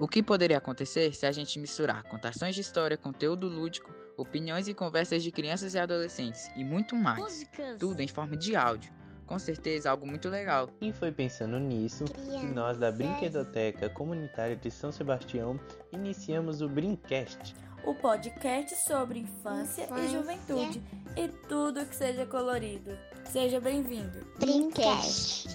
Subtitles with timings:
[0.00, 4.72] O que poderia acontecer se a gente misturar contações de história, conteúdo lúdico, opiniões e
[4.72, 7.18] conversas de crianças e adolescentes e muito mais?
[7.22, 7.76] Músicas.
[7.78, 8.90] Tudo em forma de áudio.
[9.26, 10.70] Com certeza algo muito legal.
[10.80, 15.60] E foi pensando nisso que nós da Brinquedoteca Comunitária de São Sebastião
[15.92, 17.54] iniciamos o Brincast.
[17.84, 20.04] o podcast sobre infância, Infância.
[20.04, 20.82] e juventude
[21.16, 22.90] e tudo que seja colorido.
[23.24, 24.26] Seja bem-vindo!
[24.38, 25.48] Brincast.